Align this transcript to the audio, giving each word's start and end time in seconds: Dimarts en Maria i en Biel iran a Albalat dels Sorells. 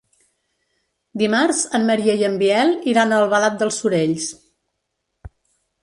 Dimarts 1.23 1.61
en 1.81 1.85
Maria 1.91 2.17
i 2.23 2.27
en 2.31 2.41
Biel 2.41 2.75
iran 2.95 3.13
a 3.19 3.23
Albalat 3.27 3.63
dels 3.63 3.79
Sorells. 3.85 4.31